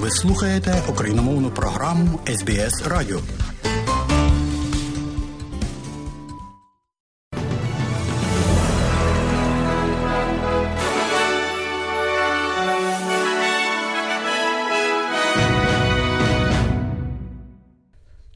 [0.00, 3.20] Ви слухаєте україномовну програму СБС Радіо.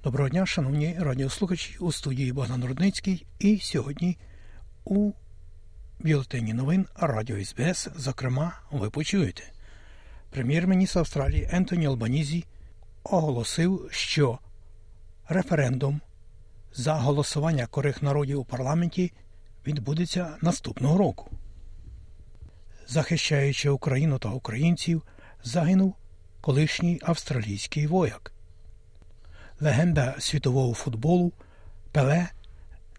[0.05, 3.27] Доброго дня, шановні радіослухачі у студії Богдан Рудницький.
[3.39, 4.19] І сьогодні
[4.85, 5.13] у
[6.01, 9.54] бюлетені новин Радіо СБС, зокрема, ви почуєте.
[10.35, 12.45] Прем'єр-міністр Австралії Ентоні Албанізі
[13.05, 14.39] оголосив, що
[15.29, 16.01] референдум
[16.73, 19.13] за голосування корих народів у парламенті
[19.67, 21.31] відбудеться наступного року.
[22.87, 25.03] Захищаючи Україну та українців,
[25.45, 25.95] загинув
[26.41, 28.33] колишній австралійський вояк.
[29.61, 31.33] Легенда світового футболу
[31.93, 32.29] Пеле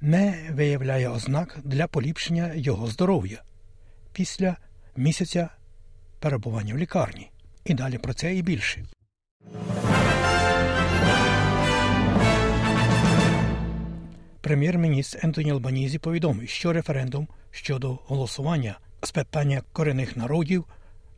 [0.02, 3.44] не виявляє ознак для поліпшення його здоров'я
[4.14, 4.58] після
[4.96, 5.50] місяця
[6.26, 7.32] перебування в лікарні.
[7.66, 8.86] І далі про це і більше.
[14.42, 20.66] Прем'єр-міністр Ентоні Албанізі повідомив, що референдум щодо голосування з питання корінних народів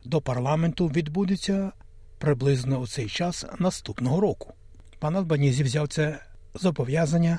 [0.04, 1.72] до парламенту відбудеться
[2.18, 4.54] приблизно у цей час наступного року.
[4.98, 6.18] Пан Албанізі взяв це
[6.54, 7.38] зобов'язання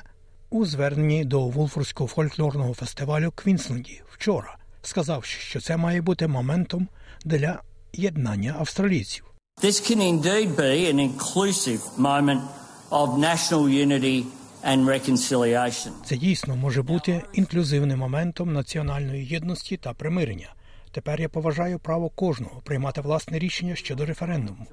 [0.50, 6.88] у зверненні до Вулфорського фольклорного фестивалю Квінсленді вчора, сказавши, що це має бути моментом
[7.24, 7.60] для
[7.92, 9.24] єднання австралійців.
[9.62, 12.42] This can indeed be an inclusive moment
[12.90, 14.24] of national unity
[14.64, 15.90] and reconciliation.
[16.04, 20.54] Це дійсно може бути інклюзивним моментом національної єдності та примирення.
[20.92, 24.66] Тепер я поважаю право кожного приймати власне рішення щодо референдуму,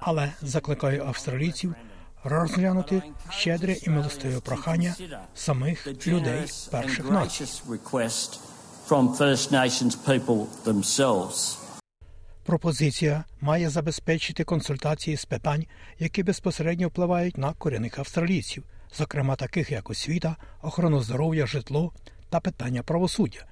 [0.00, 1.74] але закликаю австралійців
[2.24, 4.94] розглянути щедре і милостиве прохання
[5.34, 7.44] самих людей перших націй.
[12.44, 15.64] Пропозиція має забезпечити консультації з питань,
[15.98, 21.92] які безпосередньо впливають на корінних австралійців, зокрема таких як освіта, охорона здоров'я, житло
[22.30, 23.44] та питання правосуддя.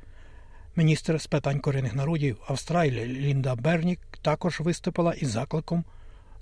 [0.76, 5.84] Міністр з питань корінних народів Австралії Лінда Бернік також виступила із закликом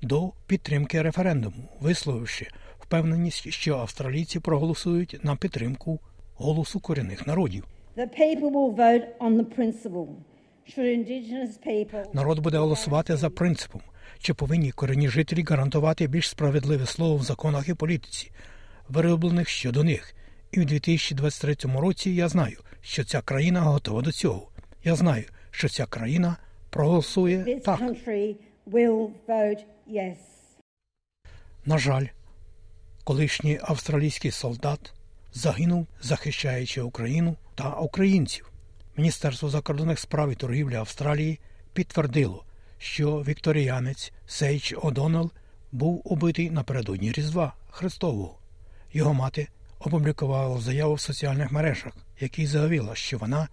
[0.02, 2.48] до підтримки референдуму, висловивши
[2.78, 6.00] впевненість, що австралійці проголосують на підтримку
[6.36, 7.64] голосу корінних народів.
[7.96, 10.08] The people will vote on the principle.
[12.12, 13.80] Народ буде голосувати за принципом,
[14.18, 18.30] чи повинні корінні жителі гарантувати більш справедливе слово в законах і політиці,
[18.88, 20.14] вироблених щодо них.
[20.52, 24.48] І в 2023 році я знаю, що ця країна готова до цього.
[24.84, 26.36] Я знаю, що ця країна
[26.70, 27.78] проголосує так.
[31.64, 32.06] На жаль,
[33.04, 34.92] колишній австралійський солдат
[35.32, 38.52] загинув, захищаючи Україну та українців.
[38.98, 41.40] Міністерство закордонних справ і торгівлі Австралії
[41.72, 42.44] підтвердило,
[42.78, 45.30] що вікторіянець Сейдж О'Доннелл
[45.72, 48.38] був убитий напередодні Різдва Христового.
[48.92, 49.48] Його мати
[49.78, 53.48] опублікувала заяву в соціальних мережах, якій заявила, що вона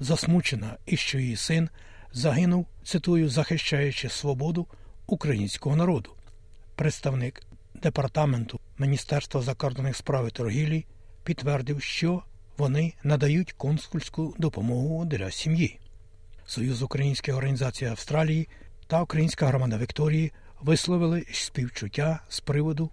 [0.00, 1.68] засмучена і що її син
[2.12, 4.66] загинув, цитую, захищаючи свободу
[5.06, 6.10] українського народу.
[6.74, 7.42] Представник
[7.74, 10.86] департаменту Міністерства закордонних справ і торгівлі
[11.24, 12.22] підтвердив, що
[12.60, 15.78] вони надають консульську допомогу для сім'ї.
[16.46, 18.48] Союз українських організацій Австралії
[18.86, 22.90] та Українська громада Вікторії висловили співчуття з приводу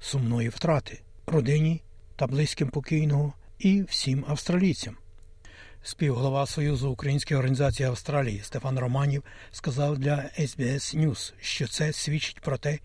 [0.00, 1.82] сумної втрати родині
[2.16, 4.96] та близьким покійного і всім австралійцям.
[5.82, 12.58] Співголова Союзу українських організацій Австралії Стефан Романів сказав для SBS News, що це свідчить про
[12.58, 12.78] те,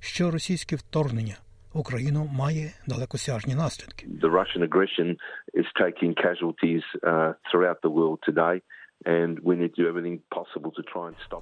[0.00, 1.36] що російське вторгнення
[1.72, 4.06] Україну має далекосяжні наслідки.
[4.06, 5.16] the Russian aggression
[5.60, 8.60] is taking casualties uh, throughout the world today.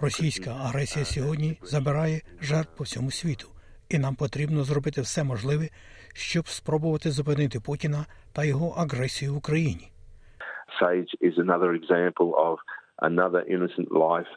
[0.01, 3.49] Російська агресія сьогодні забирає жертв по всьому світу,
[3.89, 5.69] і нам потрібно зробити все можливе,
[6.15, 9.93] щоб спробувати зупинити Путіна та його агресію в Україні.
[10.83, 12.57] Sage is another example of
[13.11, 14.33] another innocent life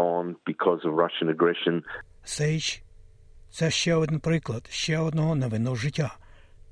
[0.00, 1.82] gone because of Russian aggression.
[2.24, 2.78] Сейдж
[3.50, 6.16] це ще один приклад ще одного невинного життя,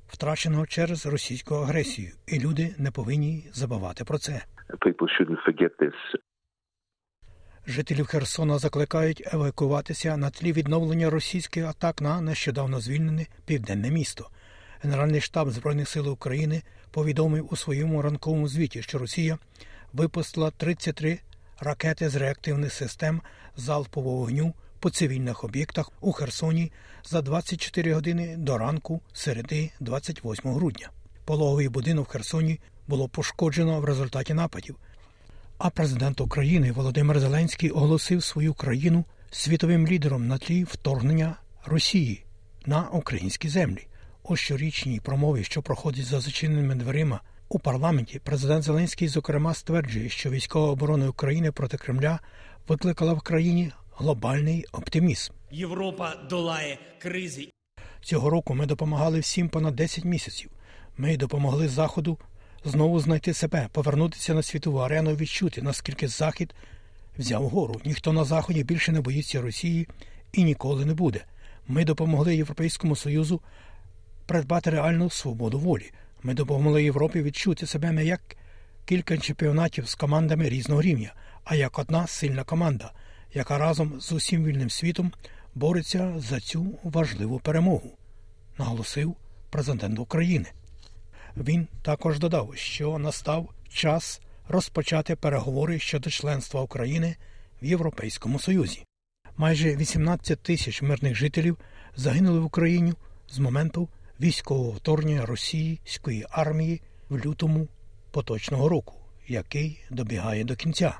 [0.07, 4.41] втраченого через російську агресію, і люди не повинні забувати про це.
[7.67, 14.29] Жителів Херсона закликають евакуюватися на тлі відновлення російських атак на нещодавно звільнене південне місто.
[14.81, 16.61] Генеральний штаб Збройних сил України
[16.91, 19.37] повідомив у своєму ранковому звіті, що Росія
[19.93, 21.19] випустила 33
[21.59, 23.21] ракети з реактивних систем
[23.55, 26.71] залпового вогню по цивільних об'єктах у Херсоні
[27.03, 30.89] за 24 години до ранку середи 28 грудня.
[31.25, 34.75] Пологовий будинок в Херсоні було пошкоджено в результаті нападів.
[35.57, 41.35] А президент України Володимир Зеленський оголосив свою країну світовим лідером на тлі вторгнення
[41.65, 42.25] Росії
[42.65, 43.87] на українські землі.
[44.23, 50.29] У щорічній промові, що проходить за зачиненими дверима у парламенті, президент Зеленський, зокрема, стверджує, що
[50.29, 52.19] військова оборона України проти Кремля
[52.67, 55.33] викликала в країні глобальний оптимізм.
[55.51, 57.49] Європа долає кризи.
[58.01, 60.51] Цього року ми допомагали всім понад 10 місяців.
[60.97, 62.17] Ми допомогли Заходу
[62.65, 66.55] знову знайти себе, повернутися на світову арену, відчути, наскільки Захід
[67.17, 67.81] взяв гору.
[67.85, 69.87] Ніхто на Заході більше не боїться Росії
[70.33, 71.25] і ніколи не буде.
[71.67, 73.41] Ми допомогли Європейському Союзу
[74.25, 75.91] придбати реальну свободу волі.
[76.23, 78.21] Ми допомогли Європі відчути себе не як
[78.85, 81.13] кілька чемпіонатів з командами різного рівня,
[81.43, 82.91] а як одна сильна команда,
[83.33, 85.11] яка разом з усім вільним світом
[85.55, 87.91] бореться за цю важливу перемогу,
[88.57, 89.15] наголосив
[89.49, 90.51] президент України.
[91.37, 97.15] Він також додав, що настав час розпочати переговори щодо членства України
[97.61, 98.83] в Європейському Союзі.
[99.37, 101.57] Майже 18 тисяч мирних жителів
[101.95, 102.93] загинули в Україні
[103.29, 103.89] з моменту
[104.21, 107.67] військового вторгнення російської армії в лютому
[108.11, 108.95] поточного року,
[109.27, 110.99] який добігає до кінця.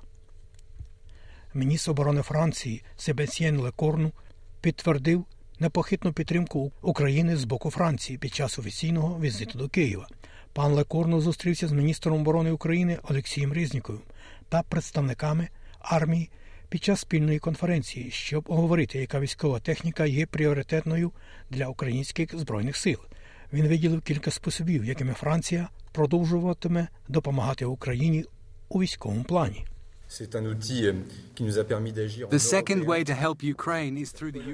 [1.53, 4.11] Міністр оборони Франції Себастьєн Лекорну
[4.61, 5.25] підтвердив
[5.59, 10.07] непохитну підтримку України з боку Франції під час офіційного візиту до Києва.
[10.53, 14.01] Пан Лекорну зустрівся з міністром оборони України Олексієм Різніковим
[14.49, 15.47] та представниками
[15.79, 16.29] армії
[16.69, 21.11] під час спільної конференції, щоб оговорити, яка військова техніка є пріоритетною
[21.49, 22.99] для українських збройних сил.
[23.53, 28.25] Він виділив кілька способів, якими Франція продовжуватиме допомагати Україні
[28.69, 29.65] у військовому плані.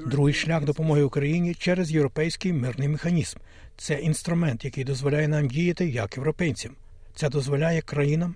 [0.05, 3.37] Другий шлях допомоги Україні через європейський мирний механізм.
[3.77, 6.75] Це інструмент, який дозволяє нам діяти як європейцям.
[7.15, 8.35] Це дозволяє країнам,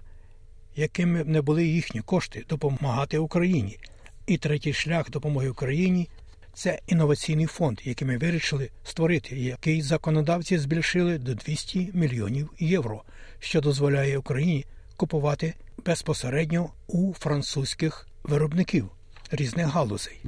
[0.75, 3.79] якими б не були їхні кошти, допомагати Україні.
[4.27, 6.09] І третій шлях допомоги Україні
[6.53, 13.03] це інноваційний фонд, який ми вирішили створити, який законодавці збільшили до 200 мільйонів євро,
[13.39, 14.65] що дозволяє Україні
[14.99, 15.53] купувати
[15.85, 18.89] безпосередньо у французьких виробників
[19.31, 20.21] різних галузей.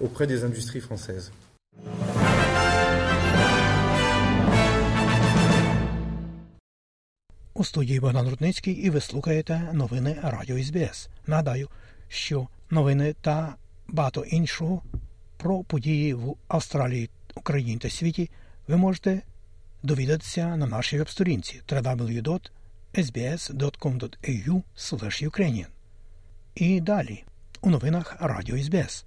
[0.00, 1.30] auprès des industries françaises.
[7.54, 11.08] У студії Богдан Рудницький і ви слухаєте новини Радіо СБС.
[11.26, 11.68] Нагадаю,
[12.08, 13.54] що новини та
[13.88, 14.82] багато іншого
[15.36, 18.30] про події в Австралії, Україні та світі
[18.68, 19.22] ви можете
[19.82, 21.62] довідатися на нашій веб-сторінці
[25.22, 25.66] Ukrainian.
[26.54, 27.24] І далі
[27.60, 29.04] у новинах Радіо СБС.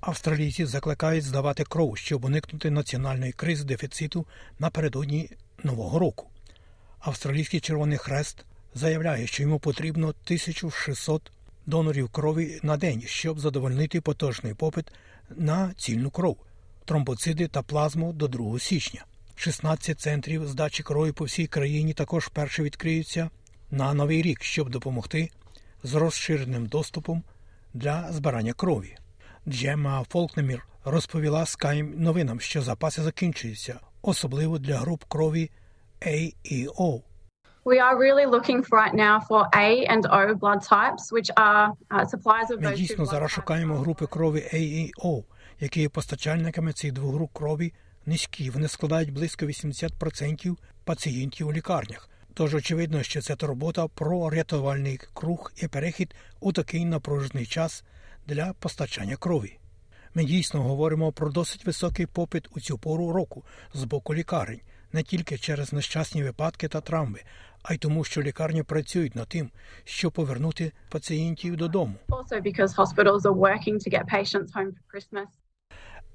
[0.00, 4.26] Австралійці закликають здавати кров, щоб уникнути національної кризи дефіциту
[4.58, 5.30] напередодні
[5.62, 6.30] Нового року.
[7.00, 8.44] Австралійський Червоний Хрест
[8.74, 11.32] заявляє, що йому потрібно 1600
[11.66, 14.92] донорів крові на день, щоб задовольнити поточний попит
[15.30, 16.36] на цільну кров,
[16.84, 19.04] тромбоциди та плазму до 2 січня.
[19.34, 23.30] 16 центрів здачі крові по всій країні також вперше відкриються
[23.70, 25.30] на новий рік, щоб допомогти
[25.82, 27.22] з розширеним доступом
[27.74, 28.96] для збирання крові.
[29.48, 35.50] Джема Фолкнемір розповіла Sky новинам, що запаси закінчуються, особливо для груп крові
[36.06, 37.02] A і O.
[37.64, 41.68] We are really looking for right now for A and O blood types, which are
[41.90, 45.24] uh, suppliers of Ми those дійсно зараз шукаємо групи крові A і O,
[45.60, 47.72] які є постачальниками цих двох груп крові
[48.06, 48.50] низькі.
[48.50, 52.10] Вони складають близько 80% пацієнтів у лікарнях.
[52.34, 57.84] Тож очевидно, що це турбота про рятувальний круг і перехід у такий напружений час
[58.26, 59.58] для постачання крові.
[60.14, 63.44] Ми дійсно говоримо про досить високий попит у цю пору року
[63.74, 64.60] з боку лікарень,
[64.92, 67.20] не тільки через нещасні випадки та травми,
[67.62, 69.50] а й тому, що лікарні працюють над тим,
[69.84, 71.94] щоб повернути пацієнтів додому.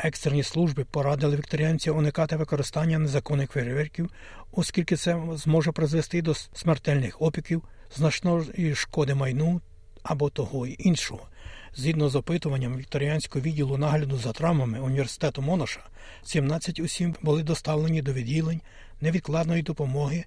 [0.01, 4.09] Екстрені служби порадили вікторіанцям уникати використання незаконних фейерверків,
[4.51, 7.63] оскільки це зможе призвести до смертельних опіків,
[7.95, 9.61] значної шкоди майну
[10.03, 11.27] або того й іншого.
[11.75, 15.81] Згідно з опитуванням вікторіанського відділу нагляду за травмами університету Монаша,
[16.23, 18.61] 17 осіб були доставлені до відділень
[19.01, 20.25] невідкладної допомоги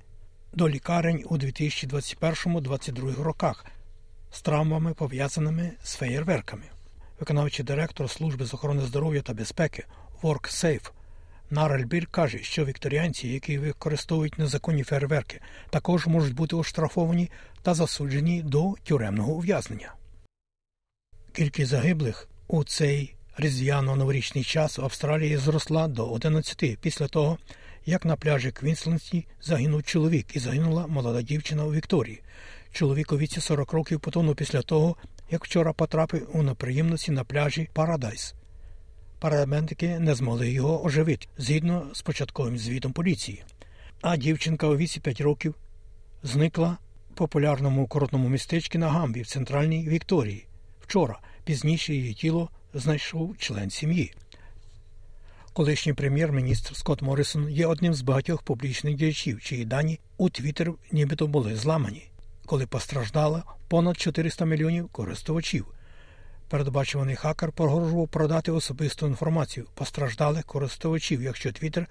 [0.52, 3.66] до лікарень у 2021-2022 роках
[4.32, 6.64] з травмами, пов'язаними з феєрверками.
[7.22, 9.84] Виконавчий директор служби з охорони здоров'я та безпеки
[10.22, 10.90] WorkSafe
[11.50, 17.30] Нарель Бір каже, що вікторіанці, які використовують незаконні фейерверки, також можуть бути оштрафовані
[17.62, 19.94] та засуджені до тюремного ув'язнення.
[21.32, 27.38] Кількість загиблих у цей різдвяно-новорічний час в Австралії зросла до 11 після того,
[27.86, 32.22] як на пляжі Квінсленді загинув чоловік і загинула молода дівчина у Вікторії.
[32.72, 34.96] Чоловік у віці 40 років потонув після того,
[35.32, 38.34] як вчора потрапив у неприємності на пляжі Парадайс.
[39.18, 43.44] Парамедики не змогли його оживити згідно з початковим звітом поліції.
[44.00, 45.54] А дівчинка у віці 5 років
[46.22, 46.76] зникла
[47.10, 50.46] в популярному коротному містечку на Гамбі в центральній Вікторії.
[50.80, 54.14] Вчора пізніше її тіло знайшов член сім'ї.
[55.52, 61.26] Колишній прем'єр-міністр Скотт Моррисон є одним з багатьох публічних діячів, чиї дані у Твіттер нібито
[61.26, 62.10] були зламані,
[62.52, 65.66] коли постраждало понад 400 мільйонів користувачів.
[66.48, 71.86] Передбачуваний хакер погрожував продати особисту інформацію постраждалих користувачів, якщо Твіттер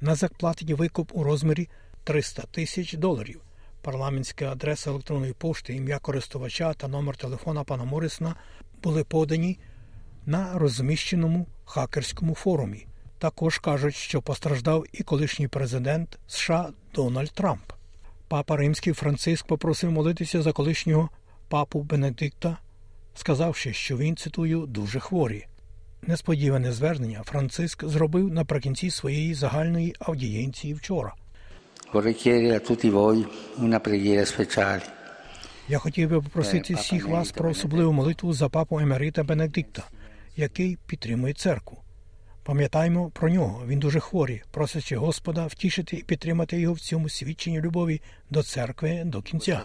[0.00, 1.68] не заплатить викуп у розмірі
[2.04, 3.40] 300 тисяч доларів.
[3.82, 8.34] Парламентська адреса електронної пошти, ім'я користувача та номер телефона пана Морисона
[8.82, 9.58] були подані
[10.26, 12.86] на розміщеному хакерському форумі.
[13.18, 17.73] Також кажуть, що постраждав і колишній президент США Дональд Трамп.
[18.28, 21.08] Папа Римський Франциск попросив молитися за колишнього
[21.48, 22.56] папу Бенедикта,
[23.14, 25.46] сказавши, що він цитую дуже хворий.
[26.02, 31.14] Несподіване звернення Франциск зробив наприкінці своєї загальної аудієнції вчора.
[35.68, 39.82] Я хотів би попросити всіх вас про особливу молитву за папу Емерита Бенедикта,
[40.36, 41.83] який підтримує церкву.
[42.44, 47.60] Пам'ятаймо про нього, він дуже хворий, просячи Господа втішити і підтримати його в цьому свідченні
[47.60, 49.60] любові до церкви до кінця.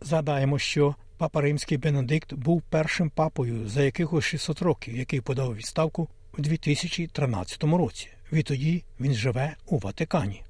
[0.00, 6.08] Згадаємо, що папа Римський Бенедикт був першим папою за якихось 600 років, який подав відставку
[6.38, 8.08] у 2013 році.
[8.32, 10.42] Відтоді він живе у Ватикані.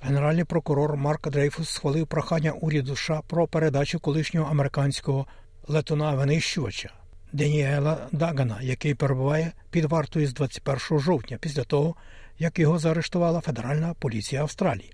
[0.00, 5.26] Генеральний прокурор Марк Дрейфус схвалив прохання уряду США про передачу колишнього американського
[5.68, 6.90] летуна винищувача
[7.32, 11.94] Деніела Дагана, який перебуває під вартою з 21 жовтня після того,
[12.38, 14.92] як його заарештувала Федеральна поліція Австралії.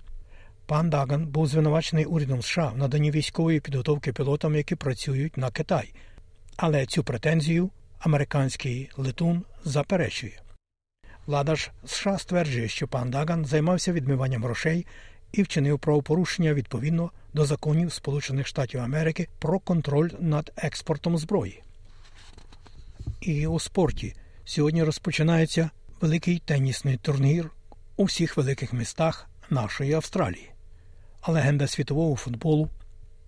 [0.65, 5.93] Пан Даган був звинувачений урядом США в наданні військової підготовки пілотам, які працюють на Китай.
[6.57, 10.41] Але цю претензію американський летун заперечує.
[11.25, 14.85] Влада ж США стверджує, що пан Даган займався відмиванням грошей
[15.31, 21.63] і вчинив правопорушення відповідно до законів Сполучених Штатів Америки про контроль над експортом зброї.
[23.21, 25.69] І у спорті сьогодні розпочинається
[26.01, 27.49] великий тенісний турнір
[27.97, 30.51] у всіх великих містах нашої Австралії.
[31.21, 32.69] А легенда світового футболу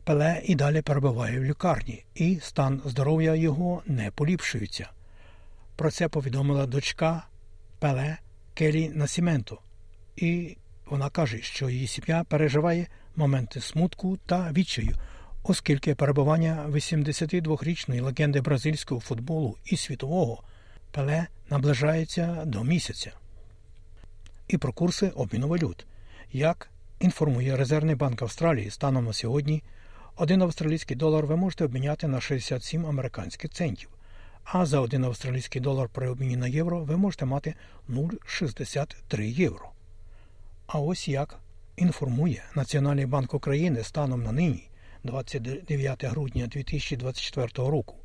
[0.04, 4.90] Пеле і далі перебуває в лікарні, і стан здоров'я його не поліпшується.
[5.76, 7.28] Про це повідомила дочка
[7.80, 8.18] Пеле
[8.54, 9.60] Келі Насіменто,
[10.16, 10.58] і
[10.94, 14.96] вона каже, що її сім'я переживає моменти смутку та відчаю,
[15.44, 20.44] оскільки перебування 82-річної легенди бразильського футболу і світового
[20.92, 23.12] Пеле наближається до місяця.
[24.48, 25.86] І про курси обміну валют.
[26.32, 26.70] Як
[27.00, 29.64] інформує Резервний банк Австралії станом на сьогодні,
[30.16, 33.90] один австралійський долар ви можете обміняти на 67 американських центів,
[34.44, 37.56] а за один австралійський долар при обміні на євро ви можете мати
[37.90, 39.73] 0,63 євро.
[40.68, 41.40] А ось як
[41.76, 44.70] інформує Національний банк України станом на нині,
[45.04, 47.96] 29 грудня 2024 року.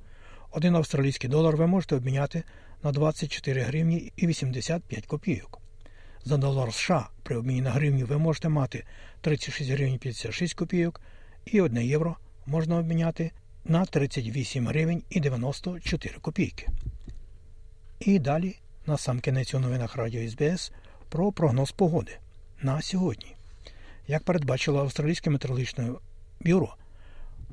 [0.50, 2.42] Один австралійський долар ви можете обміняти
[2.82, 5.60] на 24 гривні і 85 копійок.
[6.24, 8.84] За долар США при обміні на гривню ви можете мати
[9.20, 11.00] 36 гривень 56 копійок
[11.46, 13.32] і 1 євро можна обміняти
[13.64, 16.68] на 38 гривень і 94 копійки.
[18.00, 20.72] І далі, на сам кінець у новинах Радіо СБС,
[21.08, 22.18] про прогноз погоди
[22.62, 23.34] на сьогодні.
[24.06, 25.90] Як передбачило Австралійське метеорологічне
[26.40, 26.74] бюро,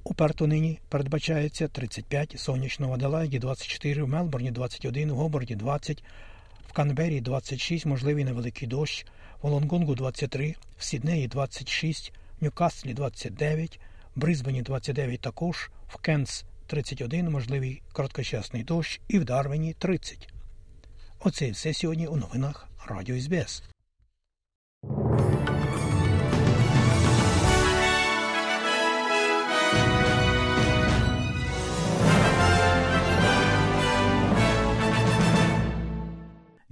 [0.04, 6.04] у Перту нині передбачається 35 сонячного Аделаїді 24, в Мелбурні 21, в Гоборді 20,
[6.70, 9.06] в Канбері 26, можливий невеликий дощ,
[9.42, 13.80] в Лонгонгу 23, в Сіднеї 26, в Ньюкаслі 29,
[14.16, 20.34] в Брисбені 29 також, в Кенс 31, можливий короткочасний дощ, і в Дарвені 30.
[21.20, 23.64] Оце і все сьогодні у новинах Радіо СБС.